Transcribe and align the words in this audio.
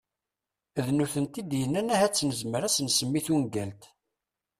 D 0.85 0.87
nutenti 0.95 1.37
i 1.41 1.47
d-yennan 1.49 1.93
ahat 1.95 2.23
nezmer 2.29 2.61
ad 2.63 2.67
as-nsemmi 2.71 3.21
tungalt. 3.25 3.83